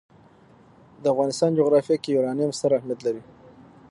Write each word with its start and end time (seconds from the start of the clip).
د 1.01 1.03
افغانستان 1.13 1.49
جغرافیه 1.59 1.97
کې 2.03 2.09
یورانیم 2.15 2.51
ستر 2.57 2.71
اهمیت 2.77 2.99
لري. 3.03 3.21